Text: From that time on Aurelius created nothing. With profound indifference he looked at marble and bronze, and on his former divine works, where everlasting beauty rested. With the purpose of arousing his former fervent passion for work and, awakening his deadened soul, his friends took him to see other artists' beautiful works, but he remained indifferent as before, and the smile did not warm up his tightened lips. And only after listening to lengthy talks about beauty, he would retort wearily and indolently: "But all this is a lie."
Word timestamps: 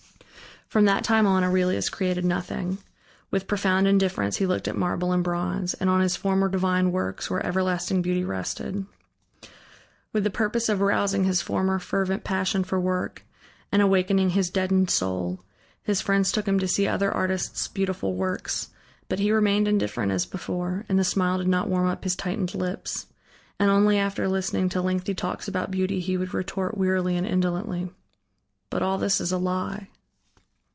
From 0.67 0.85
that 0.85 1.03
time 1.03 1.27
on 1.27 1.43
Aurelius 1.43 1.89
created 1.89 2.23
nothing. 2.23 2.77
With 3.29 3.45
profound 3.45 3.89
indifference 3.89 4.37
he 4.37 4.45
looked 4.45 4.69
at 4.69 4.77
marble 4.77 5.11
and 5.11 5.21
bronze, 5.21 5.73
and 5.73 5.89
on 5.89 5.99
his 5.99 6.15
former 6.15 6.47
divine 6.47 6.93
works, 6.93 7.29
where 7.29 7.45
everlasting 7.45 8.01
beauty 8.01 8.23
rested. 8.23 8.85
With 10.13 10.23
the 10.23 10.29
purpose 10.29 10.69
of 10.69 10.81
arousing 10.81 11.25
his 11.25 11.41
former 11.41 11.77
fervent 11.77 12.23
passion 12.23 12.63
for 12.63 12.79
work 12.79 13.25
and, 13.69 13.81
awakening 13.81 14.29
his 14.29 14.49
deadened 14.49 14.89
soul, 14.89 15.43
his 15.83 15.99
friends 15.99 16.31
took 16.31 16.47
him 16.47 16.57
to 16.59 16.69
see 16.69 16.87
other 16.87 17.11
artists' 17.11 17.67
beautiful 17.67 18.15
works, 18.15 18.69
but 19.09 19.19
he 19.19 19.29
remained 19.29 19.67
indifferent 19.67 20.13
as 20.13 20.25
before, 20.25 20.85
and 20.87 20.97
the 20.97 21.03
smile 21.03 21.39
did 21.39 21.49
not 21.49 21.67
warm 21.67 21.87
up 21.89 22.05
his 22.05 22.15
tightened 22.15 22.55
lips. 22.55 23.07
And 23.59 23.69
only 23.69 23.97
after 23.97 24.25
listening 24.29 24.69
to 24.69 24.81
lengthy 24.81 25.15
talks 25.15 25.49
about 25.49 25.69
beauty, 25.69 25.99
he 25.99 26.15
would 26.15 26.33
retort 26.33 26.77
wearily 26.77 27.17
and 27.17 27.27
indolently: 27.27 27.91
"But 28.69 28.81
all 28.83 28.97
this 28.97 29.19
is 29.19 29.33
a 29.33 29.37
lie." 29.37 29.89